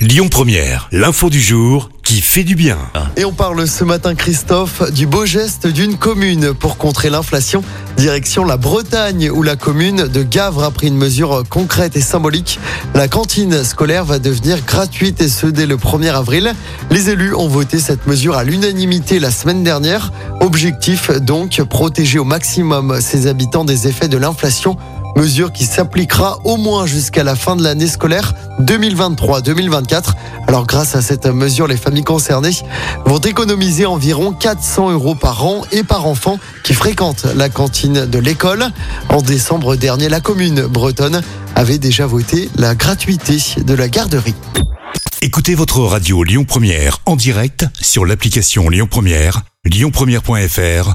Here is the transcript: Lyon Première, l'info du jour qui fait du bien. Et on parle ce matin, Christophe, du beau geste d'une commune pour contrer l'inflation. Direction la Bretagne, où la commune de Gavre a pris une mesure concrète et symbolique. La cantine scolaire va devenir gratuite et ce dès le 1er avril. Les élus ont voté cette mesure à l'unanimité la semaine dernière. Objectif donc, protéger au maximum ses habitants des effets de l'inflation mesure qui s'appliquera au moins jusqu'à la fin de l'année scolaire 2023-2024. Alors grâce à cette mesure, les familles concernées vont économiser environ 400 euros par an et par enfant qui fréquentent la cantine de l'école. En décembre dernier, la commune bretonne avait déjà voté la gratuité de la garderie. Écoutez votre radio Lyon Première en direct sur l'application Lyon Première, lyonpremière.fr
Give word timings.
Lyon 0.00 0.28
Première, 0.30 0.88
l'info 0.92 1.28
du 1.28 1.42
jour 1.42 1.90
qui 2.04 2.22
fait 2.22 2.42
du 2.42 2.54
bien. 2.54 2.78
Et 3.18 3.26
on 3.26 3.34
parle 3.34 3.68
ce 3.68 3.84
matin, 3.84 4.14
Christophe, 4.14 4.90
du 4.92 5.06
beau 5.06 5.26
geste 5.26 5.66
d'une 5.66 5.98
commune 5.98 6.54
pour 6.54 6.78
contrer 6.78 7.10
l'inflation. 7.10 7.62
Direction 7.98 8.46
la 8.46 8.56
Bretagne, 8.56 9.30
où 9.30 9.42
la 9.42 9.56
commune 9.56 10.08
de 10.08 10.22
Gavre 10.22 10.64
a 10.64 10.70
pris 10.70 10.86
une 10.86 10.96
mesure 10.96 11.44
concrète 11.50 11.96
et 11.96 12.00
symbolique. 12.00 12.58
La 12.94 13.08
cantine 13.08 13.62
scolaire 13.62 14.06
va 14.06 14.18
devenir 14.18 14.64
gratuite 14.64 15.20
et 15.20 15.28
ce 15.28 15.46
dès 15.46 15.66
le 15.66 15.76
1er 15.76 16.14
avril. 16.14 16.54
Les 16.90 17.10
élus 17.10 17.34
ont 17.34 17.48
voté 17.48 17.78
cette 17.78 18.06
mesure 18.06 18.38
à 18.38 18.42
l'unanimité 18.42 19.20
la 19.20 19.30
semaine 19.30 19.62
dernière. 19.62 20.12
Objectif 20.40 21.10
donc, 21.10 21.62
protéger 21.68 22.18
au 22.18 22.24
maximum 22.24 23.02
ses 23.02 23.26
habitants 23.26 23.66
des 23.66 23.86
effets 23.86 24.08
de 24.08 24.16
l'inflation 24.16 24.78
mesure 25.16 25.52
qui 25.52 25.64
s'appliquera 25.64 26.38
au 26.44 26.56
moins 26.56 26.86
jusqu'à 26.86 27.24
la 27.24 27.36
fin 27.36 27.56
de 27.56 27.62
l'année 27.62 27.86
scolaire 27.86 28.34
2023-2024. 28.60 30.14
Alors 30.46 30.66
grâce 30.66 30.94
à 30.94 31.02
cette 31.02 31.26
mesure, 31.26 31.66
les 31.66 31.76
familles 31.76 32.04
concernées 32.04 32.56
vont 33.04 33.18
économiser 33.18 33.86
environ 33.86 34.32
400 34.32 34.90
euros 34.90 35.14
par 35.14 35.44
an 35.44 35.62
et 35.72 35.82
par 35.82 36.06
enfant 36.06 36.38
qui 36.64 36.74
fréquentent 36.74 37.26
la 37.36 37.48
cantine 37.48 38.06
de 38.06 38.18
l'école. 38.18 38.66
En 39.08 39.22
décembre 39.22 39.76
dernier, 39.76 40.08
la 40.08 40.20
commune 40.20 40.62
bretonne 40.66 41.22
avait 41.54 41.78
déjà 41.78 42.06
voté 42.06 42.50
la 42.56 42.74
gratuité 42.74 43.38
de 43.58 43.74
la 43.74 43.88
garderie. 43.88 44.34
Écoutez 45.22 45.54
votre 45.54 45.80
radio 45.80 46.24
Lyon 46.24 46.44
Première 46.44 46.98
en 47.04 47.14
direct 47.14 47.66
sur 47.80 48.06
l'application 48.06 48.70
Lyon 48.70 48.88
Première, 48.90 49.42
lyonpremière.fr 49.66 50.94